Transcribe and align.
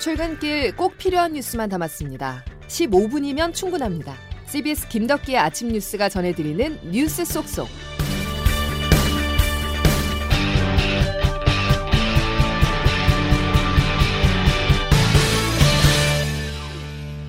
출근길 0.00 0.74
꼭 0.76 0.96
필요한 0.96 1.34
뉴스만 1.34 1.68
담았습니다. 1.68 2.42
15분이면 2.68 3.52
충분합니다. 3.54 4.14
CBS 4.46 4.88
김덕기의 4.88 5.38
아침 5.38 5.68
뉴스가 5.68 6.08
전해드리는 6.08 6.90
뉴스 6.90 7.24
속속. 7.24 7.68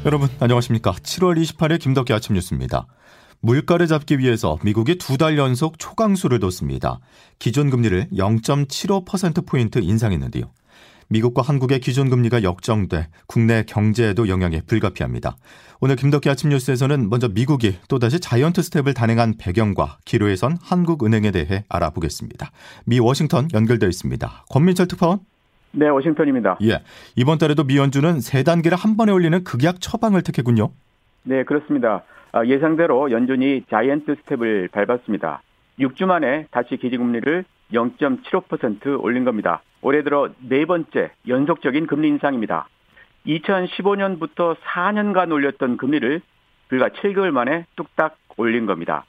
여러분 0.05 0.29
안녕하십니까? 0.39 0.93
7월 0.93 1.39
28일 1.41 1.79
김덕기 1.79 2.11
아침 2.13 2.33
뉴스입니다. 2.35 2.87
물가를 3.41 3.87
잡기 3.87 4.17
위해서 4.19 4.57
미국이 4.63 4.97
두 4.97 5.17
달 5.17 5.37
연속 5.37 5.77
초강수를 5.77 6.39
뒀습니다. 6.39 6.99
기존 7.39 7.69
금리를 7.69 8.07
0.75%포인트 8.13 9.79
인상했는데요. 9.79 10.45
미국과 11.09 11.41
한국의 11.41 11.79
기준금리가 11.79 12.43
역전돼 12.43 13.07
국내 13.27 13.63
경제에도 13.63 14.27
영향이 14.27 14.61
불가피합니다. 14.67 15.35
오늘 15.79 15.95
김덕기 15.95 16.29
아침 16.29 16.49
뉴스에서는 16.49 17.09
먼저 17.09 17.27
미국이 17.27 17.77
또다시 17.89 18.19
자이언트 18.19 18.61
스텝을 18.61 18.93
단행한 18.93 19.35
배경과 19.39 19.97
기로에 20.05 20.35
선 20.35 20.57
한국은행에 20.61 21.31
대해 21.31 21.63
알아보겠습니다. 21.69 22.51
미 22.85 22.99
워싱턴 22.99 23.47
연결되어 23.53 23.89
있습니다. 23.89 24.45
권민철 24.49 24.87
특파원. 24.87 25.19
네, 25.71 25.87
워싱턴입니다. 25.87 26.57
예. 26.63 26.79
이번 27.15 27.37
달에도 27.37 27.63
미 27.63 27.77
연준은 27.77 28.19
세 28.19 28.43
단계를 28.43 28.77
한 28.77 28.97
번에 28.97 29.11
올리는 29.11 29.43
극약 29.43 29.79
처방을 29.79 30.21
택했군요. 30.21 30.69
네, 31.23 31.43
그렇습니다. 31.43 32.03
아, 32.33 32.45
예상대로 32.45 33.11
연준이 33.11 33.63
자이언트 33.69 34.15
스텝을 34.23 34.69
밟았습니다. 34.71 35.41
6주 35.79 36.05
만에 36.05 36.47
다시 36.51 36.77
기준금리를 36.77 37.45
0.75% 37.73 39.01
올린 39.03 39.25
겁니다. 39.25 39.61
올해 39.81 40.03
들어 40.03 40.29
네 40.39 40.65
번째 40.65 41.11
연속적인 41.27 41.87
금리 41.87 42.07
인상입니다. 42.09 42.67
2015년부터 43.25 44.55
4년간 44.57 45.31
올렸던 45.31 45.77
금리를 45.77 46.21
불과 46.69 46.89
7개월 46.89 47.31
만에 47.31 47.65
뚝딱 47.75 48.17
올린 48.37 48.65
겁니다. 48.65 49.05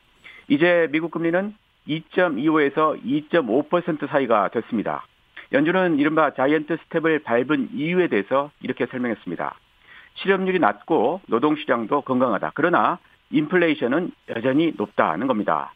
이제 0.49 0.89
미국 0.91 1.11
금리는 1.11 1.55
2.25에서 1.89 3.03
2.5% 3.03 4.09
사이가 4.09 4.49
됐습니다. 4.49 5.07
연준은 5.53 5.99
이른바 5.99 6.33
자이언트 6.33 6.79
스텝을 6.85 7.21
밟은 7.21 7.71
이유에 7.75 8.09
대해서 8.09 8.51
이렇게 8.61 8.87
설명했습니다. 8.87 9.55
실업률이 10.15 10.59
낮고 10.59 11.21
노동시장도 11.27 12.03
건강하다. 12.03 12.53
그러나 12.55 12.99
인플레이션은 13.31 14.13
여전히 14.31 14.73
높다는 14.77 15.27
겁니다. 15.27 15.73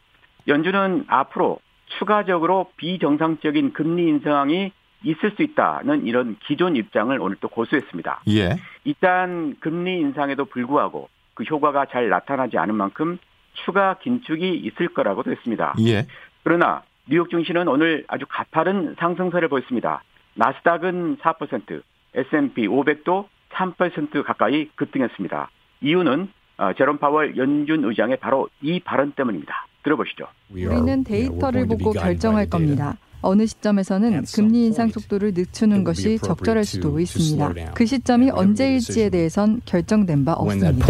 연준은 0.47 1.05
앞으로 1.07 1.59
추가적으로 1.97 2.71
비정상적인 2.77 3.73
금리 3.73 4.07
인상이 4.07 4.71
있을 5.03 5.31
수 5.31 5.43
있다는 5.43 6.05
이런 6.05 6.37
기존 6.45 6.75
입장을 6.75 7.17
오늘 7.19 7.37
또 7.39 7.47
고수했습니다. 7.47 8.21
예. 8.29 8.57
일단 8.83 9.55
금리 9.59 9.99
인상에도 9.99 10.45
불구하고 10.45 11.09
그 11.33 11.43
효과가 11.43 11.85
잘 11.85 12.09
나타나지 12.09 12.57
않은 12.57 12.75
만큼 12.75 13.19
추가 13.65 13.97
긴축이 13.99 14.55
있을 14.55 14.89
거라고도 14.89 15.31
했습니다. 15.31 15.75
예. 15.85 16.07
그러나 16.43 16.83
뉴욕 17.09 17.29
증시는 17.29 17.67
오늘 17.67 18.05
아주 18.07 18.25
가파른 18.27 18.95
상승세를 18.99 19.47
보였습니다. 19.47 20.03
나스닥은 20.35 21.17
4%, 21.17 21.81
S&P 22.13 22.67
500도 22.67 23.27
3% 23.51 24.23
가까이 24.23 24.67
급등했습니다. 24.75 25.49
이유는 25.81 26.29
어, 26.57 26.73
제롬 26.73 26.97
파월 26.97 27.37
연준 27.37 27.83
의장의 27.83 28.17
바로 28.17 28.49
이 28.61 28.79
발언 28.79 29.11
때문입니다. 29.11 29.67
들어보시죠. 29.83 30.27
우리는 30.49 31.03
데이터를 31.03 31.67
보고 31.67 31.91
결정할 31.91 32.49
겁니다. 32.49 32.97
어느 33.27 33.45
시점에서는 33.45 34.23
금리 34.33 34.67
인상 34.67 34.87
속도를 34.87 35.33
늦추는 35.35 35.83
것이 35.83 36.17
적절할 36.17 36.63
수도 36.63 36.97
있습니다. 36.97 37.73
그 37.73 37.85
시점이 37.85 38.31
언제일지에 38.31 39.09
대해선 39.09 39.61
결정된 39.65 40.23
바 40.23 40.31
없습니다. 40.33 40.85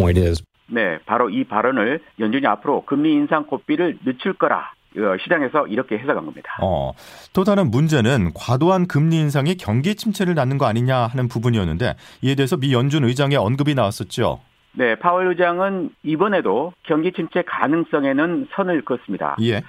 네, 0.69 0.99
바로 1.05 1.29
이 1.29 1.43
발언을 1.45 1.99
연준이 2.19 2.45
앞으로 2.45 2.85
금리 2.85 3.13
인상 3.13 3.47
고비를 3.47 3.97
늦출 4.05 4.33
거라 4.33 4.71
어, 4.97 5.17
시장에서 5.23 5.65
이렇게 5.67 5.97
해석한 5.97 6.25
겁니다. 6.25 6.57
어, 6.61 6.91
또 7.33 7.43
다른 7.43 7.71
문제는 7.71 8.31
과도한 8.35 8.87
금리 8.87 9.17
인상이 9.17 9.55
경기 9.55 9.95
침체를 9.95 10.35
낳는 10.35 10.57
거 10.57 10.65
아니냐 10.65 11.07
하는 11.07 11.27
부분이었는데 11.27 11.95
이에 12.21 12.35
대해서 12.35 12.57
미 12.57 12.73
연준 12.73 13.03
의장의 13.03 13.37
언급이 13.37 13.73
나왔었죠. 13.73 14.41
네, 14.73 14.95
파월 14.95 15.27
의장은 15.29 15.89
이번에도 16.03 16.73
경기 16.83 17.11
침체 17.11 17.41
가능성에는 17.41 18.47
선을 18.53 18.85
그었습니다. 18.85 19.37
예. 19.41 19.63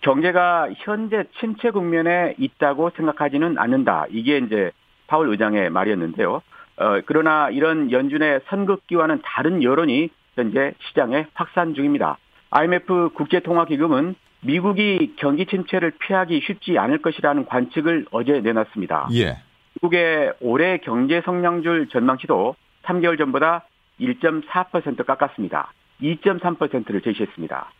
경제가 0.00 0.70
현재 0.76 1.24
침체 1.40 1.70
국면에 1.70 2.34
있다고 2.38 2.90
생각하지는 2.96 3.58
않는다. 3.58 4.06
이게 4.10 4.38
이제 4.38 4.70
파월 5.06 5.28
의장의 5.30 5.70
말이었는데요. 5.70 6.42
어, 6.76 7.00
그러나 7.06 7.50
이런 7.50 7.90
연준의 7.90 8.42
선긋기와는 8.48 9.20
다른 9.24 9.62
여론이 9.62 10.10
현재 10.36 10.72
시장에 10.88 11.26
확산 11.34 11.74
중입니다. 11.74 12.18
IMF 12.50 13.10
국제통화기금은 13.14 14.14
미국이 14.40 15.14
경기 15.16 15.46
침체를 15.46 15.92
피하기 15.98 16.40
쉽지 16.46 16.78
않을 16.78 17.02
것이라는 17.02 17.46
관측을 17.46 18.06
어제 18.12 18.40
내놨습니다. 18.40 19.08
예. 19.14 19.38
미국의 19.74 20.34
올해 20.40 20.78
경제 20.78 21.20
성장률 21.24 21.88
전망치도 21.88 22.54
3개월 22.84 23.18
전보다 23.18 23.64
1.4% 24.00 25.04
깎았습니다. 25.04 25.72
2.3%를 26.00 27.00
제시했습니다. 27.02 27.72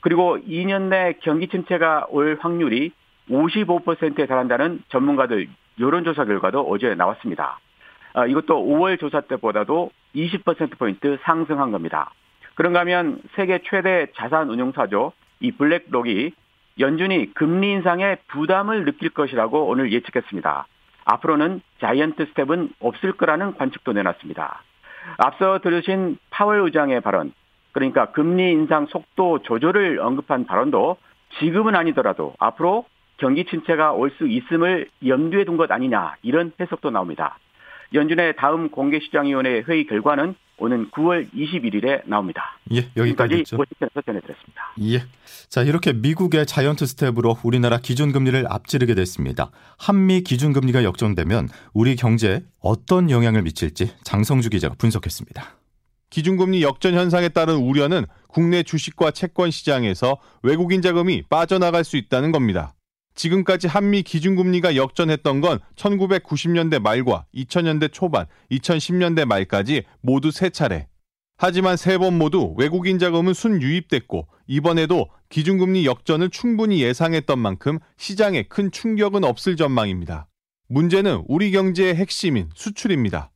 그리고 0.00 0.38
2년 0.38 0.88
내 0.88 1.14
경기 1.20 1.48
침체가 1.48 2.06
올 2.10 2.38
확률이 2.40 2.92
55%에 3.30 4.26
달한다는 4.26 4.82
전문가들 4.88 5.48
여론조사 5.78 6.24
결과도 6.24 6.62
어제 6.62 6.94
나왔습니다. 6.94 7.58
아, 8.12 8.26
이것도 8.26 8.66
5월 8.66 8.98
조사 8.98 9.20
때보다도 9.20 9.90
20%포인트 10.14 11.18
상승한 11.22 11.70
겁니다. 11.70 12.10
그런가 12.54 12.80
하면 12.80 13.20
세계 13.36 13.60
최대 13.64 14.08
자산 14.16 14.50
운용사죠. 14.50 15.12
이 15.40 15.52
블랙록이 15.52 16.32
연준이 16.78 17.32
금리 17.34 17.72
인상에 17.72 18.16
부담을 18.28 18.84
느낄 18.84 19.10
것이라고 19.10 19.66
오늘 19.66 19.92
예측했습니다. 19.92 20.66
앞으로는 21.04 21.60
자이언트 21.80 22.26
스텝은 22.26 22.70
없을 22.80 23.12
거라는 23.12 23.56
관측도 23.56 23.92
내놨습니다. 23.92 24.62
앞서 25.18 25.58
들으신 25.60 26.18
파월 26.30 26.60
의장의 26.62 27.00
발언, 27.00 27.32
그러니까 27.72 28.12
금리 28.12 28.50
인상 28.52 28.86
속도 28.86 29.40
조절을 29.42 30.00
언급한 30.00 30.46
발언도 30.46 30.96
지금은 31.38 31.74
아니더라도 31.76 32.34
앞으로 32.38 32.84
경기 33.18 33.44
침체가 33.44 33.92
올 33.92 34.10
수 34.18 34.26
있음을 34.26 34.88
염두에 35.06 35.44
둔 35.44 35.56
것 35.56 35.70
아니냐 35.70 36.16
이런 36.22 36.52
해석도 36.60 36.90
나옵니다. 36.90 37.38
연준의 37.92 38.36
다음 38.36 38.70
공개시장위원회 38.70 39.62
회의 39.68 39.86
결과는 39.86 40.34
오는 40.58 40.90
9월 40.90 41.32
21일에 41.32 42.02
나옵니다. 42.06 42.58
예, 42.72 42.88
여기까지 42.96 43.44
워싱턴에서 43.52 44.02
전해드렸습니다. 44.04 44.74
예. 44.82 45.02
자, 45.48 45.62
이렇게 45.62 45.92
미국의 45.92 46.46
자이언트 46.46 46.84
스텝으로 46.86 47.38
우리나라 47.42 47.78
기준금리를 47.78 48.44
앞지르게 48.48 48.94
됐습니다. 48.94 49.50
한미 49.78 50.20
기준금리가 50.22 50.84
역전되면 50.84 51.48
우리 51.72 51.96
경제에 51.96 52.42
어떤 52.60 53.10
영향을 53.10 53.42
미칠지 53.42 53.94
장성주 54.04 54.50
기자가 54.50 54.74
분석했습니다. 54.78 55.59
기준금리 56.10 56.62
역전 56.62 56.94
현상에 56.94 57.28
따른 57.28 57.56
우려는 57.56 58.04
국내 58.28 58.62
주식과 58.62 59.12
채권 59.12 59.50
시장에서 59.50 60.18
외국인 60.42 60.82
자금이 60.82 61.22
빠져나갈 61.28 61.84
수 61.84 61.96
있다는 61.96 62.32
겁니다. 62.32 62.74
지금까지 63.14 63.66
한미 63.66 64.02
기준금리가 64.02 64.76
역전했던 64.76 65.40
건 65.40 65.58
1990년대 65.76 66.80
말과 66.80 67.26
2000년대 67.34 67.92
초반, 67.92 68.26
2010년대 68.50 69.24
말까지 69.24 69.84
모두 70.00 70.30
세 70.30 70.50
차례. 70.50 70.88
하지만 71.36 71.76
세 71.76 71.96
번 71.98 72.18
모두 72.18 72.54
외국인 72.58 72.98
자금은 72.98 73.32
순 73.32 73.62
유입됐고 73.62 74.28
이번에도 74.46 75.08
기준금리 75.30 75.86
역전을 75.86 76.30
충분히 76.30 76.82
예상했던 76.82 77.38
만큼 77.38 77.78
시장에 77.96 78.42
큰 78.42 78.70
충격은 78.70 79.24
없을 79.24 79.56
전망입니다. 79.56 80.28
문제는 80.68 81.24
우리 81.28 81.50
경제의 81.50 81.94
핵심인 81.96 82.50
수출입니다. 82.54 83.30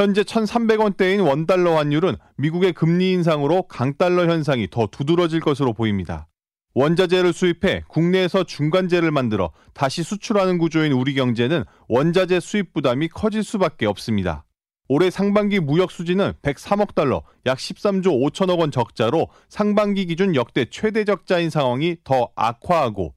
현재 0.00 0.22
1,300원대인 0.22 1.28
원달러 1.28 1.76
환율은 1.76 2.16
미국의 2.38 2.72
금리 2.72 3.12
인상으로 3.12 3.64
강달러 3.64 4.24
현상이 4.32 4.68
더 4.70 4.86
두드러질 4.86 5.40
것으로 5.40 5.74
보입니다. 5.74 6.26
원자재를 6.72 7.34
수입해 7.34 7.82
국내에서 7.86 8.44
중간재를 8.44 9.10
만들어 9.10 9.52
다시 9.74 10.02
수출하는 10.02 10.56
구조인 10.56 10.92
우리 10.92 11.12
경제는 11.12 11.64
원자재 11.88 12.40
수입 12.40 12.72
부담이 12.72 13.08
커질 13.08 13.44
수밖에 13.44 13.84
없습니다. 13.84 14.46
올해 14.88 15.10
상반기 15.10 15.60
무역 15.60 15.90
수지는 15.90 16.32
103억 16.40 16.94
달러, 16.94 17.22
약 17.44 17.58
13조 17.58 18.06
5천억 18.06 18.58
원 18.58 18.70
적자로 18.70 19.28
상반기 19.50 20.06
기준 20.06 20.34
역대 20.34 20.64
최대 20.70 21.04
적자인 21.04 21.50
상황이 21.50 21.98
더 22.04 22.30
악화하고 22.36 23.14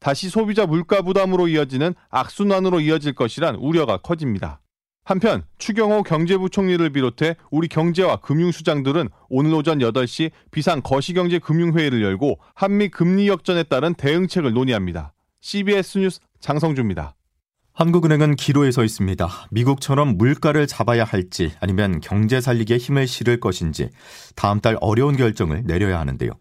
다시 0.00 0.28
소비자 0.28 0.66
물가 0.66 1.00
부담으로 1.00 1.48
이어지는 1.48 1.94
악순환으로 2.10 2.80
이어질 2.80 3.14
것이란 3.14 3.54
우려가 3.54 3.96
커집니다. 3.96 4.60
한편 5.06 5.44
추경호 5.58 6.02
경제부총리를 6.02 6.90
비롯해 6.90 7.36
우리 7.52 7.68
경제와 7.68 8.16
금융수장들은 8.16 9.08
오늘 9.28 9.54
오전 9.54 9.78
8시 9.78 10.32
비상 10.50 10.82
거시경제금융회의를 10.82 12.02
열고 12.02 12.40
한미 12.56 12.88
금리 12.88 13.28
역전에 13.28 13.62
따른 13.62 13.94
대응책을 13.94 14.52
논의합니다. 14.52 15.12
CBS 15.40 15.98
뉴스 15.98 16.18
장성주입니다. 16.40 17.14
한국은행은 17.72 18.34
기로에 18.34 18.72
서 18.72 18.82
있습니다. 18.82 19.28
미국처럼 19.52 20.16
물가를 20.16 20.66
잡아야 20.66 21.04
할지 21.04 21.52
아니면 21.60 22.00
경제 22.00 22.40
살리기에 22.40 22.78
힘을 22.78 23.06
실을 23.06 23.38
것인지 23.38 23.90
다음 24.34 24.60
달 24.60 24.76
어려운 24.80 25.16
결정을 25.16 25.62
내려야 25.66 26.00
하는데요. 26.00 26.32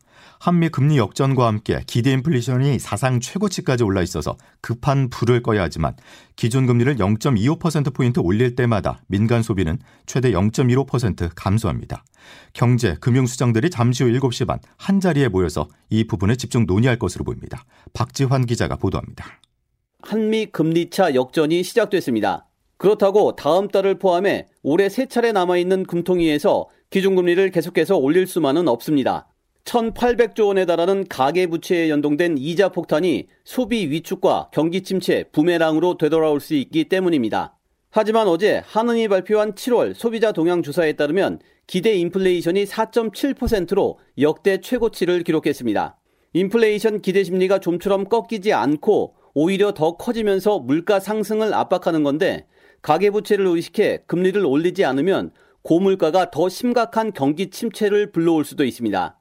한미 0.45 0.69
금리 0.69 0.99
역전과 0.99 1.47
함께 1.47 1.81
기대 1.87 2.11
인플레이션이 2.11 2.77
사상 2.77 3.19
최고치까지 3.19 3.83
올라 3.83 4.03
있어서 4.03 4.37
급한 4.61 5.09
불을 5.09 5.41
꺼야 5.41 5.63
하지만 5.63 5.95
기존 6.35 6.67
금리를 6.67 6.97
0.25%포인트 6.97 8.19
올릴 8.19 8.55
때마다 8.55 9.01
민간 9.07 9.41
소비는 9.41 9.79
최대 10.05 10.29
0.15% 10.29 11.31
감소합니다. 11.35 12.03
경제, 12.53 12.95
금융 13.01 13.25
수장들이 13.25 13.71
잠시 13.71 14.03
후 14.03 14.11
7시 14.11 14.45
반 14.45 14.59
한자리에 14.77 15.29
모여서 15.29 15.67
이 15.89 16.03
부분을 16.03 16.37
집중 16.37 16.67
논의할 16.67 16.99
것으로 16.99 17.25
보입니다. 17.25 17.65
박지환 17.93 18.45
기자가 18.45 18.75
보도합니다. 18.75 19.25
한미 20.03 20.45
금리차 20.45 21.15
역전이 21.15 21.63
시작됐습니다. 21.63 22.45
그렇다고 22.77 23.35
다음 23.35 23.67
달을 23.67 23.97
포함해 23.97 24.45
올해 24.61 24.89
세 24.89 25.07
차례 25.07 25.31
남아있는 25.31 25.87
금통위에서 25.87 26.67
기준금리를 26.91 27.49
계속해서 27.49 27.97
올릴 27.97 28.27
수만은 28.27 28.67
없습니다. 28.67 29.27
1,800조 29.65 30.47
원에 30.47 30.65
달하는 30.65 31.07
가계 31.07 31.47
부채에 31.47 31.89
연동된 31.89 32.37
이자 32.37 32.69
폭탄이 32.69 33.27
소비 33.43 33.89
위축과 33.89 34.49
경기 34.53 34.83
침체, 34.83 35.23
부메랑으로 35.31 35.97
되돌아올 35.97 36.39
수 36.39 36.53
있기 36.53 36.85
때문입니다. 36.85 37.57
하지만 37.89 38.27
어제 38.27 38.61
한은이 38.65 39.07
발표한 39.07 39.53
7월 39.53 39.93
소비자 39.95 40.31
동향 40.31 40.61
조사에 40.61 40.93
따르면 40.93 41.39
기대 41.65 41.95
인플레이션이 41.95 42.65
4.7%로 42.65 43.99
역대 44.19 44.61
최고치를 44.61 45.23
기록했습니다. 45.23 45.97
인플레이션 46.33 47.01
기대 47.01 47.23
심리가 47.23 47.59
좀처럼 47.59 48.05
꺾이지 48.05 48.53
않고 48.53 49.15
오히려 49.33 49.73
더 49.73 49.97
커지면서 49.97 50.59
물가 50.59 50.99
상승을 50.99 51.53
압박하는 51.53 52.03
건데 52.03 52.45
가계부채를 52.83 53.47
의식해 53.47 54.03
금리를 54.05 54.45
올리지 54.45 54.85
않으면 54.85 55.31
고물가가 55.63 56.29
더 56.29 56.49
심각한 56.49 57.13
경기 57.13 57.49
침체를 57.49 58.11
불러올 58.11 58.45
수도 58.45 58.63
있습니다. 58.63 59.17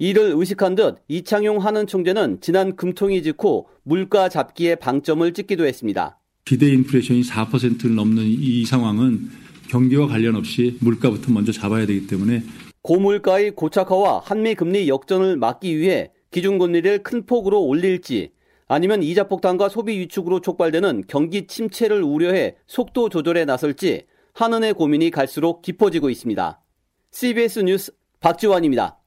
이를 0.00 0.32
의식한 0.34 0.76
듯 0.76 0.96
이창용 1.08 1.58
한은 1.58 1.86
총재는 1.86 2.40
지난 2.40 2.74
금통위 2.74 3.22
직후 3.22 3.66
물가 3.82 4.30
잡기에 4.30 4.76
방점을 4.76 5.30
찍기도 5.34 5.66
했습니다. 5.66 6.18
기대 6.46 6.68
인플레이션이 6.72 7.20
4%를 7.20 7.94
넘는 7.94 8.24
이 8.24 8.64
상황은 8.64 9.28
경기와 9.68 10.06
관련 10.08 10.36
없이 10.36 10.78
물가부터 10.80 11.30
먼저 11.32 11.52
잡아야 11.52 11.84
되기 11.84 12.06
때문에 12.06 12.42
고물가의 12.80 13.50
고착화와 13.50 14.22
한미 14.24 14.54
금리 14.54 14.88
역전을 14.88 15.36
막기 15.36 15.76
위해 15.76 16.10
기준금리를 16.30 17.02
큰 17.02 17.26
폭으로 17.26 17.62
올릴지 17.62 18.30
아니면 18.68 19.02
이자 19.02 19.28
폭탄과 19.28 19.68
소비 19.68 19.98
위축으로 19.98 20.40
촉발되는 20.40 21.04
경기 21.08 21.46
침체를 21.46 22.02
우려해 22.02 22.56
속도 22.66 23.10
조절에 23.10 23.44
나설지 23.44 24.04
한은의 24.32 24.72
고민이 24.72 25.10
갈수록 25.10 25.60
깊어지고 25.60 26.08
있습니다. 26.08 26.58
CBS 27.10 27.58
뉴스 27.60 27.92
박지원입니다. 28.20 28.99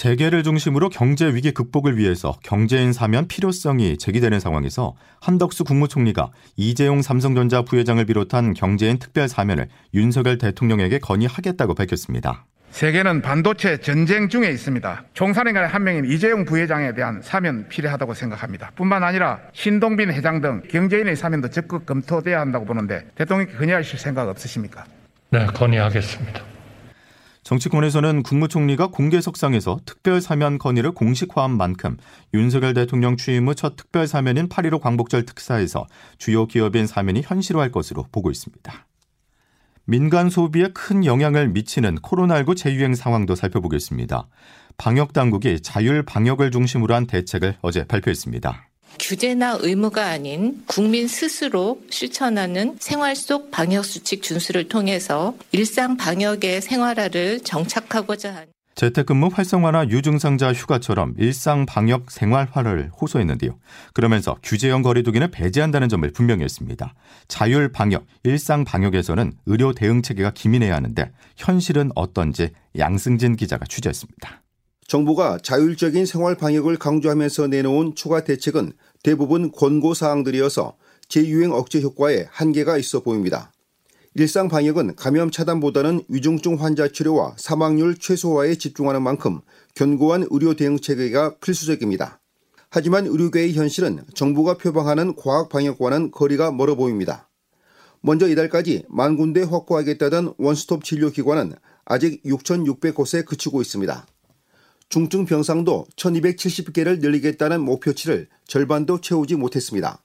재계를 0.00 0.42
중심으로 0.42 0.88
경제 0.88 1.26
위기 1.26 1.52
극복을 1.52 1.98
위해서 1.98 2.38
경제인 2.42 2.92
사면 2.92 3.28
필요성이 3.28 3.98
제기되는 3.98 4.40
상황에서 4.40 4.94
한덕수 5.20 5.64
국무총리가 5.64 6.30
이재용 6.56 7.02
삼성전자 7.02 7.62
부회장을 7.62 8.02
비롯한 8.06 8.54
경제인 8.54 8.98
특별 8.98 9.28
사면을 9.28 9.68
윤석열 9.92 10.38
대통령에게 10.38 11.00
건의하겠다고 11.00 11.74
밝혔습니다. 11.74 12.46
세계는 12.70 13.20
반도체 13.20 13.78
전쟁 13.78 14.28
중에 14.28 14.48
있습니다. 14.48 15.04
총사령관의 15.12 15.68
한 15.68 15.84
명인 15.84 16.04
이재용 16.04 16.44
부회장에 16.44 16.94
대한 16.94 17.20
사면 17.20 17.68
필요하다고 17.68 18.14
생각합니다. 18.14 18.70
뿐만 18.76 19.02
아니라 19.02 19.40
신동빈 19.52 20.12
회장 20.12 20.40
등 20.40 20.62
경제인의 20.70 21.16
사면도 21.16 21.50
적극 21.50 21.84
검토돼야 21.84 22.40
한다고 22.40 22.64
보는데 22.64 23.04
대통령께 23.16 23.54
건의하실 23.54 23.98
생각 23.98 24.28
없으십니까? 24.28 24.84
네, 25.30 25.44
건의하겠습니다. 25.46 26.59
정치권에서는 27.50 28.22
국무총리가 28.22 28.92
공개석상에서 28.92 29.80
특별 29.84 30.20
사면 30.20 30.56
건의를 30.56 30.92
공식화한 30.92 31.56
만큼 31.56 31.96
윤석열 32.32 32.74
대통령 32.74 33.16
취임 33.16 33.48
후 33.48 33.54
첫 33.54 33.74
특별 33.74 34.06
사면인 34.06 34.48
8.15 34.48 34.80
광복절 34.80 35.26
특사에서 35.26 35.88
주요 36.16 36.46
기업인 36.46 36.86
사면이 36.86 37.22
현실화할 37.22 37.72
것으로 37.72 38.06
보고 38.12 38.30
있습니다. 38.30 38.86
민간 39.84 40.30
소비에 40.30 40.68
큰 40.72 41.04
영향을 41.04 41.48
미치는 41.48 41.96
코로나19 41.96 42.56
재유행 42.56 42.94
상황도 42.94 43.34
살펴보겠습니다. 43.34 44.28
방역 44.76 45.12
당국이 45.12 45.60
자율 45.60 46.04
방역을 46.04 46.52
중심으로 46.52 46.94
한 46.94 47.08
대책을 47.08 47.56
어제 47.62 47.82
발표했습니다. 47.82 48.69
규제나 48.98 49.58
의무가 49.60 50.06
아닌 50.06 50.62
국민 50.66 51.08
스스로 51.08 51.80
실천하는 51.90 52.76
생활 52.78 53.16
속 53.16 53.50
방역 53.50 53.84
수칙 53.84 54.22
준수를 54.22 54.68
통해서 54.68 55.34
일상 55.52 55.96
방역의 55.96 56.60
생활화를 56.62 57.40
정착하고자 57.40 58.34
한 58.34 58.46
재택근무 58.74 59.28
활성화나 59.32 59.88
유증상자 59.88 60.52
휴가처럼 60.52 61.14
일상 61.18 61.66
방역 61.66 62.10
생활화를 62.10 62.90
호소했는데요. 62.98 63.58
그러면서 63.92 64.38
규제형 64.42 64.82
거리두기는 64.82 65.30
배제한다는 65.30 65.88
점을 65.88 66.10
분명히 66.12 66.44
했습니다. 66.44 66.94
자율 67.28 67.72
방역, 67.72 68.06
일상 68.22 68.64
방역에서는 68.64 69.32
의료 69.46 69.74
대응 69.74 70.00
체계가 70.00 70.30
기민해야 70.30 70.74
하는데 70.74 71.10
현실은 71.36 71.90
어떤지 71.94 72.50
양승진 72.78 73.36
기자가 73.36 73.66
취재했습니다. 73.66 74.42
정부가 74.90 75.38
자율적인 75.40 76.04
생활 76.04 76.34
방역을 76.34 76.76
강조하면서 76.76 77.46
내놓은 77.46 77.94
추가 77.94 78.24
대책은 78.24 78.72
대부분 79.04 79.52
권고 79.52 79.94
사항들이어서 79.94 80.76
재유행 81.08 81.52
억제 81.52 81.80
효과에 81.80 82.26
한계가 82.28 82.76
있어 82.76 82.98
보입니다. 82.98 83.52
일상 84.16 84.48
방역은 84.48 84.96
감염 84.96 85.30
차단보다는 85.30 86.02
위중증 86.08 86.60
환자 86.60 86.88
치료와 86.88 87.36
사망률 87.38 87.98
최소화에 87.98 88.56
집중하는 88.56 89.00
만큼 89.00 89.38
견고한 89.76 90.26
의료 90.28 90.54
대응 90.54 90.76
체계가 90.76 91.36
필수적입니다. 91.38 92.18
하지만 92.68 93.06
의료계의 93.06 93.52
현실은 93.52 94.00
정부가 94.16 94.58
표방하는 94.58 95.14
과학 95.14 95.50
방역과는 95.50 96.10
거리가 96.10 96.50
멀어 96.50 96.74
보입니다. 96.74 97.28
먼저 98.00 98.28
이달까지 98.28 98.86
만 98.88 99.16
군데 99.16 99.44
확보하겠다던 99.44 100.34
원스톱 100.36 100.82
진료 100.82 101.10
기관은 101.10 101.52
아직 101.84 102.24
6,600곳에 102.24 103.24
그치고 103.24 103.60
있습니다. 103.60 104.04
중증 104.90 105.24
병상도 105.24 105.86
1,270개를 105.94 106.98
늘리겠다는 106.98 107.60
목표치를 107.60 108.26
절반도 108.44 109.00
채우지 109.00 109.36
못했습니다. 109.36 110.02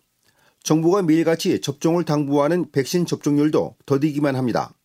정부가 0.62 1.02
매일같이 1.02 1.60
접종을 1.60 2.06
당부하는 2.06 2.69
백신 2.71 3.07
접종률도 3.07 3.78
더디기만 3.88 4.36
합니다. 4.36 4.76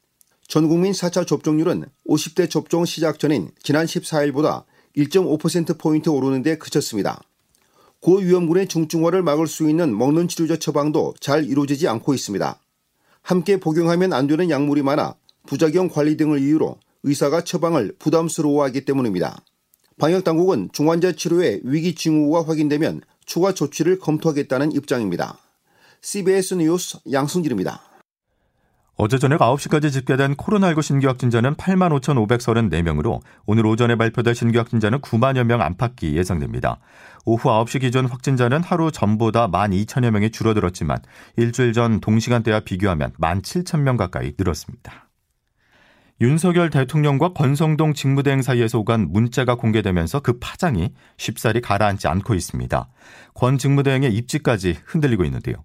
전 0.49 0.69
국민 0.69 0.93
4차 0.93 1.27
접종률은 1.27 1.85
50대 2.09 2.49
접종 2.49 2.87
시작 2.87 3.19
전인 3.19 3.51
지난 3.63 3.85
14일보다 3.85 4.65
1.5%포인트 4.97 6.09
오르는데 6.09 6.57
그쳤습니다. 6.57 7.21
고위험군의 8.01 8.69
중증화를 8.69 9.23
막을 9.23 9.47
수 9.47 9.69
있는 9.69 9.97
먹는 9.97 10.29
치료제 10.29 10.59
처방도 10.59 11.13
잘 11.21 11.45
이루어지지 11.45 11.87
않고 11.89 12.15
있습니다. 12.15 12.59
함께 13.21 13.61
복용하면 13.61 14.15
안 14.15 14.27
되는 14.27 14.49
약물이 14.49 14.83
많아 14.83 15.15
부작용 15.47 15.91
관리 15.91 16.17
등을 16.17 16.41
이유로 16.41 16.79
의사가 17.03 17.45
처방을 17.45 17.97
부담스러워하기 17.99 18.87
때문입니다. 18.87 19.43
방역 20.01 20.25
당국은 20.25 20.71
중환자 20.73 21.13
치료에 21.13 21.61
위기 21.63 21.95
징후가 21.95 22.49
확인되면 22.49 23.03
추가 23.27 23.53
조치를 23.53 23.99
검토하겠다는 23.99 24.73
입장입니다. 24.73 25.37
CBS 26.01 26.55
뉴스 26.55 26.97
양승길입니다. 27.13 27.83
어제 28.97 29.19
저녁 29.19 29.41
9시까지 29.41 29.93
집계된 29.93 30.37
코로나19 30.37 30.83
신규 30.83 31.09
확진자는 31.09 31.55
8만 31.55 32.01
5,534명으로 32.01 33.21
오늘 33.45 33.67
오전에 33.67 33.97
발표될 33.97 34.35
신규 34.35 34.59
확진자는 34.59 35.01
9만여 35.01 35.45
명 35.45 35.61
안팎이 35.61 36.17
예상됩니다. 36.17 36.81
오후 37.27 37.51
9시 37.51 37.83
기준 37.83 38.07
확진자는 38.07 38.63
하루 38.63 38.91
전보다 38.91 39.49
1만 39.49 39.85
2천여 39.85 40.11
명이 40.11 40.31
줄어들었지만 40.31 40.99
일주일 41.37 41.75
전 41.75 42.01
동시간대와 42.01 42.61
비교하면 42.61 43.13
1만 43.19 43.43
7천 43.43 43.81
명 43.81 43.99
가까이 43.99 44.33
늘었습니다. 44.39 45.10
윤석열 46.21 46.69
대통령과 46.69 47.33
권성동 47.33 47.95
직무대행 47.95 48.43
사이에서 48.43 48.79
오간 48.81 49.11
문자가 49.11 49.55
공개되면서 49.55 50.21
그 50.21 50.39
파장이 50.39 50.91
쉽사리 51.17 51.63
가라앉지 51.63 52.09
않고 52.09 52.35
있습니다. 52.35 52.89
권 53.33 53.57
직무대행의 53.57 54.13
입지까지 54.15 54.77
흔들리고 54.85 55.25
있는데요. 55.25 55.57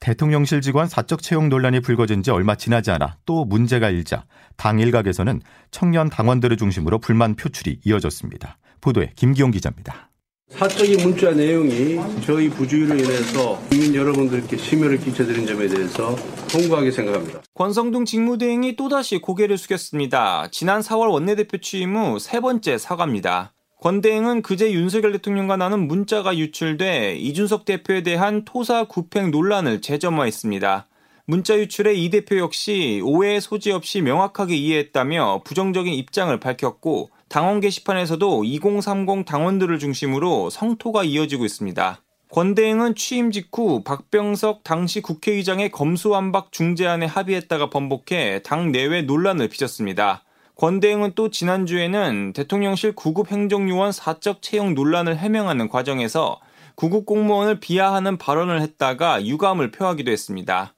대통령실 0.00 0.60
직원 0.60 0.88
사적 0.88 1.22
채용 1.22 1.48
논란이 1.48 1.80
불거진 1.80 2.22
지 2.22 2.30
얼마 2.30 2.54
지나지 2.54 2.90
않아 2.90 3.16
또 3.24 3.46
문제가 3.46 3.88
일자 3.88 4.26
당 4.56 4.78
일각에서는 4.78 5.40
청년 5.70 6.10
당원들을 6.10 6.54
중심으로 6.58 6.98
불만 6.98 7.34
표출이 7.34 7.80
이어졌습니다. 7.84 8.58
보도에 8.82 9.12
김기용 9.16 9.52
기자입니다. 9.52 10.10
사적인 10.54 11.02
문자 11.02 11.30
내용이 11.32 11.98
저희 12.22 12.50
부주의로 12.50 12.94
인해서 12.96 13.58
국민 13.70 13.94
여러분들께 13.94 14.56
심려를 14.58 14.98
끼쳐드린 14.98 15.46
점에 15.46 15.66
대해서 15.66 16.14
송구하게 16.48 16.90
생각합니다. 16.90 17.40
권성동 17.54 18.04
직무대행이 18.04 18.76
또다시 18.76 19.18
고개를 19.18 19.56
숙였습니다. 19.56 20.48
지난 20.50 20.80
4월 20.80 21.10
원내대표 21.10 21.58
취임 21.58 21.96
후 21.96 22.18
세 22.18 22.40
번째 22.40 22.76
사과입니다. 22.76 23.54
권 23.80 24.00
대행은 24.02 24.42
그제 24.42 24.70
윤석열 24.72 25.12
대통령과 25.12 25.56
나눈 25.56 25.88
문자가 25.88 26.36
유출돼 26.36 27.16
이준석 27.16 27.64
대표에 27.64 28.02
대한 28.02 28.44
토사 28.44 28.84
구팽 28.84 29.30
논란을 29.30 29.80
재점화했습니다. 29.80 30.88
문자 31.26 31.58
유출에 31.58 31.94
이 31.94 32.10
대표 32.10 32.36
역시 32.36 33.00
오해의 33.02 33.40
소지 33.40 33.72
없이 33.72 34.02
명확하게 34.02 34.54
이해했다며 34.56 35.40
부정적인 35.44 35.92
입장을 35.94 36.38
밝혔고 36.38 37.08
당원 37.34 37.58
게시판에서도 37.58 38.44
2030 38.44 39.26
당원들을 39.26 39.80
중심으로 39.80 40.50
성토가 40.50 41.02
이어지고 41.02 41.44
있습니다. 41.44 42.00
권대행은 42.30 42.94
취임 42.94 43.32
직후 43.32 43.82
박병석 43.82 44.62
당시 44.62 45.00
국회의장의 45.00 45.72
검수완박 45.72 46.52
중재안에 46.52 47.06
합의했다가 47.06 47.70
번복해 47.70 48.42
당 48.44 48.70
내외 48.70 49.02
논란을 49.02 49.48
빚었습니다. 49.48 50.22
권대행은 50.54 51.14
또 51.16 51.28
지난주에는 51.28 52.34
대통령실 52.34 52.92
구급 52.94 53.32
행정요원 53.32 53.90
사적 53.90 54.40
채용 54.40 54.74
논란을 54.74 55.16
해명하는 55.16 55.68
과정에서 55.68 56.38
구급 56.76 57.04
공무원을 57.04 57.58
비하하는 57.58 58.16
발언을 58.16 58.60
했다가 58.60 59.26
유감을 59.26 59.72
표하기도 59.72 60.08
했습니다. 60.08 60.72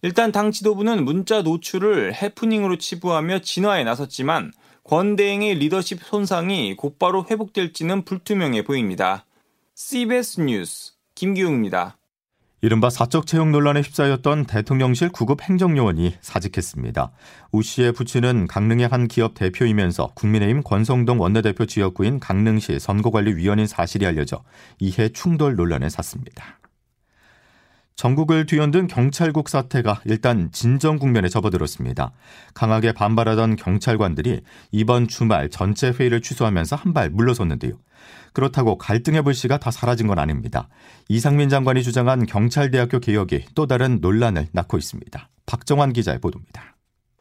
일단 0.00 0.32
당 0.32 0.50
지도부는 0.50 1.04
문자 1.04 1.42
노출을 1.42 2.14
해프닝으로 2.14 2.78
치부하며 2.78 3.40
진화에 3.40 3.84
나섰지만 3.84 4.52
권대행의 4.90 5.54
리더십 5.54 6.02
손상이 6.02 6.74
곧바로 6.74 7.24
회복될지는 7.30 8.04
불투명해 8.04 8.64
보입니다. 8.64 9.24
CBS 9.76 10.40
뉴스 10.40 10.94
김기웅입니다. 11.14 11.96
이른바 12.60 12.90
사적 12.90 13.28
채용 13.28 13.52
논란에 13.52 13.82
휩싸였던 13.82 14.46
대통령실 14.46 15.10
구급 15.10 15.42
행정요원이 15.42 16.16
사직했습니다. 16.20 17.12
우 17.52 17.62
씨의 17.62 17.92
부친은 17.92 18.48
강릉의 18.48 18.88
한 18.88 19.06
기업 19.06 19.34
대표이면서 19.34 20.08
국민의힘 20.16 20.64
권성동 20.64 21.20
원내대표 21.20 21.66
지역구인 21.66 22.18
강릉시 22.18 22.80
선거관리위원인 22.80 23.68
사실이 23.68 24.06
알려져 24.06 24.42
이해 24.80 25.08
충돌 25.10 25.54
논란에 25.54 25.88
샀습니다. 25.88 26.59
전국을 28.00 28.46
뒤흔든 28.46 28.86
경찰국 28.86 29.50
사태가 29.50 30.00
일단 30.06 30.50
진정 30.52 30.98
국면에 30.98 31.28
접어들었습니다. 31.28 32.12
강하게 32.54 32.92
반발하던 32.92 33.56
경찰관들이 33.56 34.40
이번 34.72 35.06
주말 35.06 35.50
전체 35.50 35.90
회의를 35.90 36.22
취소하면서 36.22 36.76
한 36.76 36.94
발 36.94 37.10
물러섰는데요. 37.10 37.74
그렇다고 38.32 38.78
갈등의 38.78 39.20
불씨가 39.22 39.58
다 39.58 39.70
사라진 39.70 40.06
건 40.06 40.18
아닙니다. 40.18 40.70
이상민 41.10 41.50
장관이 41.50 41.82
주장한 41.82 42.24
경찰대학교 42.24 43.00
개혁이 43.00 43.44
또 43.54 43.66
다른 43.66 43.98
논란을 44.00 44.48
낳고 44.52 44.78
있습니다. 44.78 45.28
박정환 45.44 45.92
기자의 45.92 46.20
보도입니다. 46.20 46.76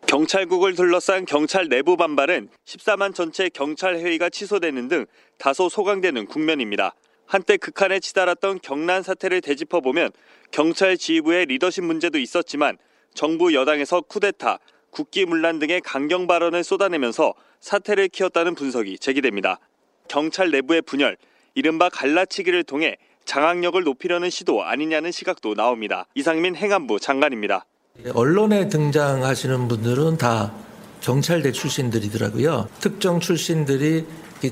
경찰국을 0.08 0.76
둘러싼 0.76 1.26
경찰 1.26 1.68
내부 1.68 1.98
반발은 1.98 2.48
14만 2.66 3.14
전체 3.14 3.50
경찰 3.50 3.98
회의가 3.98 4.30
취소되는 4.30 4.88
등 4.88 5.06
다소 5.38 5.68
소강되는 5.68 6.26
국면입니다. 6.28 6.96
한때 7.30 7.58
극한에 7.58 8.00
치달았던 8.00 8.60
경란 8.64 9.04
사태를 9.04 9.42
되짚어보면 9.42 10.10
경찰 10.52 10.98
지휘부의 10.98 11.46
리더십 11.46 11.84
문제도 11.84 12.18
있었지만 12.18 12.78
정부 13.14 13.54
여당에서 13.54 14.02
쿠데타, 14.02 14.60
국기문란 14.92 15.60
등의 15.60 15.82
강경 15.82 16.28
발언을 16.28 16.64
쏟아내면서 16.64 17.34
사태를 17.60 18.08
키웠다는 18.10 18.56
분석이 18.56 18.98
제기됩니다. 19.00 19.60
경찰 20.08 20.50
내부의 20.52 20.82
분열, 20.82 21.18
이른바 21.54 21.90
갈라치기를 21.90 22.64
통해 22.64 22.98
장악력을 23.26 23.84
높이려는 23.84 24.30
시도 24.30 24.64
아니냐는 24.64 25.12
시각도 25.12 25.54
나옵니다. 25.54 26.08
이상민 26.16 26.56
행안부 26.56 27.00
장관입니다. 27.00 27.66
언론에 28.14 28.70
등장하시는 28.70 29.68
분들은 29.68 30.18
다 30.18 30.54
경찰대 31.02 31.52
출신들이더라고요. 31.52 32.70
특정 32.80 33.20
출신들이 33.20 34.06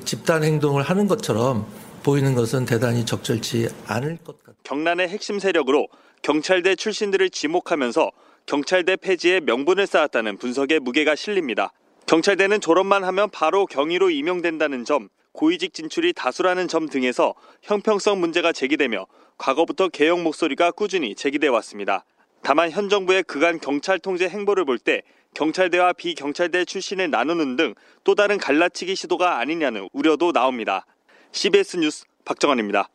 집단 0.05 0.43
행동을 0.43 0.83
하는 0.83 1.07
것처럼 1.07 1.65
보이는 2.07 2.35
것은 2.35 2.63
대단히 2.63 3.05
적절치 3.05 3.67
않을 3.85 4.19
것 4.23 4.37
같습니다. 4.41 4.63
경란의 4.63 5.09
핵심 5.09 5.39
세력으로 5.39 5.89
경찰대 6.21 6.77
출신들을 6.77 7.29
지목하면서 7.29 8.11
경찰대 8.45 8.95
폐지에 8.95 9.41
명분을 9.41 9.85
쌓았다는 9.87 10.37
분석에 10.37 10.79
무게가 10.79 11.15
실립니다. 11.17 11.73
경찰대는 12.05 12.61
졸업만 12.61 13.03
하면 13.03 13.29
바로 13.29 13.65
경위로 13.65 14.09
임용된다는 14.09 14.85
점, 14.85 15.09
고위직 15.33 15.73
진출이 15.73 16.13
다수라는 16.13 16.69
점 16.69 16.87
등에서 16.87 17.33
형평성 17.61 18.21
문제가 18.21 18.53
제기되며 18.53 19.05
과거부터 19.37 19.89
개혁 19.89 20.21
목소리가 20.21 20.71
꾸준히 20.71 21.13
제기돼 21.13 21.49
왔습니다. 21.49 22.05
다만 22.41 22.71
현 22.71 22.87
정부의 22.87 23.23
그간 23.23 23.59
경찰 23.59 23.99
통제 23.99 24.29
행보를 24.29 24.63
볼 24.63 24.79
때 24.79 25.01
경찰대와 25.33 25.91
비경찰대 25.91 26.63
출신을 26.63 27.11
나누는 27.11 27.57
등 27.57 27.73
또 28.05 28.15
다른 28.15 28.37
갈라치기 28.37 28.95
시도가 28.95 29.39
아니냐는 29.39 29.89
우려도 29.91 30.31
나옵니다. 30.31 30.85
CBS 31.31 31.77
뉴스 31.77 32.05
박정환입니다. 32.25 32.89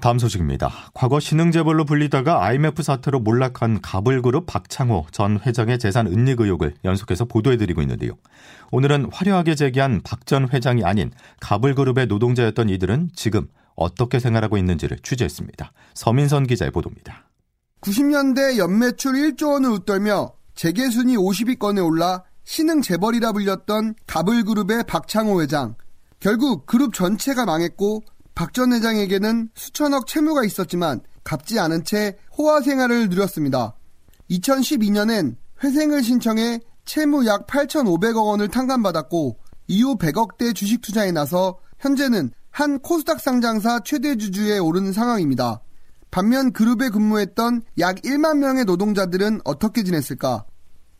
다음 0.00 0.18
소식입니다. 0.18 0.90
과거 0.92 1.20
신흥재벌로 1.20 1.84
불리다가 1.84 2.44
IMF 2.44 2.82
사태로 2.82 3.20
몰락한 3.20 3.80
가불그룹 3.80 4.44
박창호 4.46 5.06
전 5.12 5.38
회장의 5.40 5.78
재산 5.78 6.06
은닉 6.08 6.40
의혹을 6.40 6.74
연속해서 6.84 7.26
보도해드리고 7.26 7.80
있는데요. 7.82 8.12
오늘은 8.72 9.10
화려하게 9.12 9.54
제기한 9.54 10.00
박 10.02 10.26
전 10.26 10.48
회장이 10.52 10.84
아닌 10.84 11.12
가불그룹의 11.40 12.06
노동자였던 12.06 12.70
이들은 12.70 13.10
지금 13.14 13.46
어떻게 13.76 14.18
생활하고 14.18 14.56
있는지를 14.56 14.98
취재했습니다. 15.02 15.72
서민선 15.94 16.46
기자의 16.46 16.70
보도입니다. 16.72 17.28
90년대 17.82 18.56
연매출 18.58 19.12
1조 19.12 19.52
원을 19.52 19.70
웃돌며 19.70 20.32
재계순위 20.54 21.16
50위권에 21.16 21.84
올라 21.84 22.24
신흥재벌이라 22.44 23.32
불렸던 23.32 23.94
가불그룹의 24.06 24.84
박창호 24.86 25.42
회장. 25.42 25.76
결국 26.24 26.64
그룹 26.64 26.94
전체가 26.94 27.44
망했고 27.44 28.02
박 28.34 28.54
전 28.54 28.72
회장에게는 28.72 29.50
수천억 29.54 30.06
채무가 30.06 30.42
있었지만 30.42 31.02
갚지 31.22 31.58
않은 31.58 31.84
채 31.84 32.16
호화 32.38 32.62
생활을 32.62 33.10
누렸습니다. 33.10 33.74
2012년엔 34.30 35.36
회생을 35.62 36.02
신청해 36.02 36.60
채무 36.86 37.26
약 37.26 37.46
8,500억 37.46 38.26
원을 38.26 38.48
탕감받았고 38.48 39.36
이후 39.68 39.98
100억대 39.98 40.54
주식 40.54 40.80
투자에 40.80 41.12
나서 41.12 41.58
현재는 41.80 42.30
한 42.50 42.78
코스닥 42.78 43.20
상장사 43.20 43.80
최대 43.84 44.16
주주에 44.16 44.56
오른 44.58 44.94
상황입니다. 44.94 45.60
반면 46.10 46.54
그룹에 46.54 46.88
근무했던 46.88 47.60
약 47.80 47.96
1만 47.96 48.38
명의 48.38 48.64
노동자들은 48.64 49.42
어떻게 49.44 49.84
지냈을까? 49.84 50.46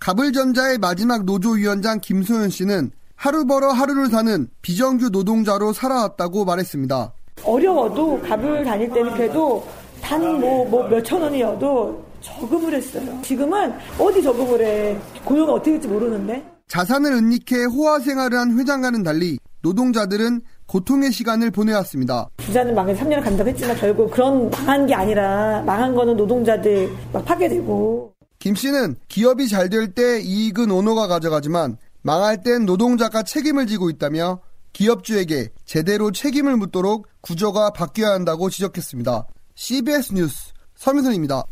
가불전자의 0.01 0.77
마지막 0.79 1.25
노조위원장 1.25 2.01
김소연 2.01 2.51
씨는 2.51 2.91
하루 3.25 3.47
벌어 3.47 3.69
하루를 3.69 4.09
사는 4.09 4.47
비정규 4.61 5.09
노동자로 5.09 5.73
살아왔다고 5.73 6.45
말했습니다. 6.45 7.15
어려워도 7.43 8.21
갑을 8.21 8.63
다닐 8.63 8.91
때는 8.93 9.15
그래도 9.15 9.67
단 10.03 10.21
뭐 10.21 10.67
뭐 10.69 10.87
몇천 10.89 11.23
원이어도 11.23 12.05
저금을 12.21 12.75
했어요. 12.75 13.19
지금은 13.23 13.73
어디 13.99 14.23
저금을 14.23 14.61
해? 14.63 14.99
고용이 15.25 15.51
어떻게 15.51 15.71
될지 15.71 15.89
모르는데. 15.89 16.45
자산을 16.69 17.13
은닉해 17.15 17.65
호화 17.75 17.99
생활을 18.01 18.37
한 18.37 18.59
회장과는 18.59 19.03
달리 19.03 19.39
노동자들은 19.63 20.43
고통의 20.67 21.11
시간을 21.11 21.51
보내왔습니다. 21.51 22.29
부자는 22.37 22.75
망해 22.75 22.95
3년을 22.95 23.23
간다고 23.25 23.49
했지만 23.49 23.75
결국 23.79 24.11
그런 24.11 24.51
망한 24.51 24.87
게 24.87 24.95
아니라 24.95 25.63
망한 25.63 25.95
거는 25.95 26.15
노동자들 26.19 26.91
막 27.11 27.25
파괴되고. 27.25 28.13
김 28.39 28.55
씨는 28.55 28.97
기업이 29.09 29.49
잘 29.49 29.71
될 29.71 29.95
때 29.95 30.21
이익은 30.21 30.71
오너가 30.71 31.07
가져가지만 31.07 31.79
망할 32.05 32.43
땐 32.43 32.67
노동자가 32.67 33.23
책임을 33.23 33.67
지고 33.67 33.89
있다며 33.89 34.41
기업주에게 34.75 35.49
제대로 35.65 36.13
책임을 36.13 36.59
묻도록 36.59 37.09
구조가 37.23 37.71
바뀌어야 37.71 38.13
한다고 38.13 38.51
지적했습니다. 38.51 39.27
CBS 39.55 40.13
뉴스 40.13 40.53
서민선입니다. 40.75 41.45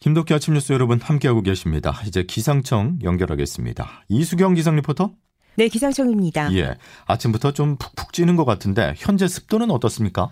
김덕기 0.00 0.34
아침 0.34 0.52
뉴스 0.52 0.74
여러분 0.74 1.00
함께하고 1.00 1.40
계십니다. 1.40 1.98
이제 2.06 2.24
기상청 2.24 2.98
연결하겠습니다. 3.02 4.04
이수경 4.10 4.52
기상 4.52 4.76
리포터. 4.76 5.12
네, 5.56 5.68
기상청입니다. 5.68 6.54
예. 6.56 6.74
아침부터 7.06 7.52
좀 7.52 7.76
푹푹 7.76 8.12
찌는 8.12 8.36
것 8.36 8.44
같은데 8.44 8.92
현재 8.98 9.26
습도는 9.26 9.70
어떻습니까? 9.70 10.28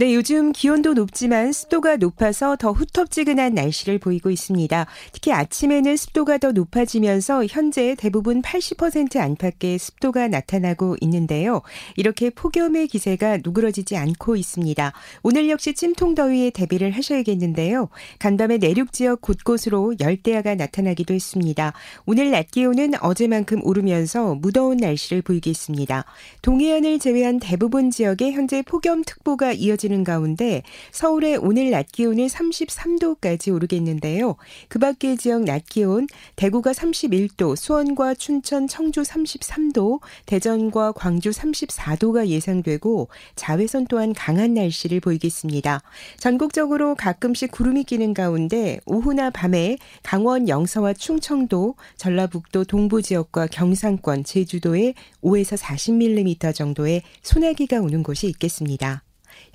네, 0.00 0.14
요즘 0.14 0.52
기온도 0.52 0.94
높지만 0.94 1.50
습도가 1.50 1.96
높아서 1.96 2.54
더 2.54 2.70
후텁지근한 2.70 3.54
날씨를 3.54 3.98
보이고 3.98 4.30
있습니다. 4.30 4.86
특히 5.10 5.32
아침에는 5.32 5.96
습도가 5.96 6.38
더 6.38 6.52
높아지면서 6.52 7.46
현재 7.46 7.96
대부분 7.98 8.40
80% 8.40 9.16
안팎의 9.16 9.76
습도가 9.80 10.28
나타나고 10.28 10.94
있는데요. 11.00 11.62
이렇게 11.96 12.30
폭염의 12.30 12.86
기세가 12.86 13.38
누그러지지 13.42 13.96
않고 13.96 14.36
있습니다. 14.36 14.92
오늘 15.24 15.50
역시 15.50 15.74
찜통 15.74 16.14
더위에 16.14 16.50
대비를 16.50 16.92
하셔야겠는데요. 16.92 17.88
간밤에 18.20 18.58
내륙 18.58 18.92
지역 18.92 19.20
곳곳으로 19.20 19.94
열대야가 19.98 20.54
나타나기도 20.54 21.12
했습니다. 21.12 21.72
오늘 22.06 22.30
낮 22.30 22.52
기온은 22.52 22.92
어제만큼 23.02 23.62
오르면서 23.64 24.36
무더운 24.36 24.76
날씨를 24.76 25.22
보이겠습니다. 25.22 26.04
동해안을 26.42 27.00
제외한 27.00 27.40
대부분 27.40 27.90
지역에 27.90 28.30
현재 28.30 28.62
폭염특보가 28.62 29.54
이어지 29.54 29.87
고 29.88 29.98
떨어지는 29.98 30.04
가운데 30.04 30.62
서울의 30.92 31.38
오늘 31.38 31.70
낮 31.70 31.90
기온은 31.90 32.26
33도까지 32.26 33.52
오르겠는데요. 33.52 34.36
그 34.68 34.78
밖의 34.78 35.16
지역 35.16 35.42
낮 35.42 35.64
기온 35.66 36.06
대구가 36.36 36.72
31도, 36.72 37.56
수원과 37.56 38.14
춘천, 38.14 38.68
청주 38.68 39.02
33도, 39.02 40.00
대전과 40.26 40.92
광주 40.92 41.30
34도가 41.30 42.28
예상되고 42.28 43.08
자외선 43.34 43.86
또한 43.86 44.12
강한 44.12 44.54
날씨를 44.54 45.00
보이겠습니다. 45.00 45.80
전국적으로 46.18 46.94
가끔씩 46.94 47.50
구름이 47.50 47.84
끼는 47.84 48.14
가운데 48.14 48.78
오후나 48.86 49.30
밤에 49.30 49.78
강원 50.02 50.48
영서와 50.48 50.92
충청도, 50.92 51.74
전라북도 51.96 52.64
동부 52.64 53.02
지역과 53.02 53.48
경상권, 53.48 54.24
제주도에 54.24 54.94
5에서 55.22 55.58
40mm 55.58 56.54
정도의 56.54 57.02
소나기가 57.22 57.80
오는 57.80 58.02
곳이 58.02 58.28
있겠습니다. 58.28 59.02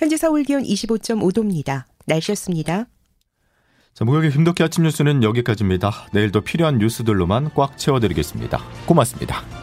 현재 0.03 0.17
서울 0.17 0.43
기온 0.43 0.63
25.5도입니다. 0.63 1.85
날씨였습니다. 2.07 2.87
자, 3.93 4.03
목요일 4.03 4.31
힘독기 4.31 4.61
아침 4.61 4.83
뉴스는 4.83 5.23
여기까지입니다. 5.23 6.09
내일도 6.11 6.41
필요한 6.41 6.77
뉴스들로만 6.77 7.51
꽉 7.55 7.77
채워드리겠습니다. 7.77 8.61
고맙습니다. 8.85 9.62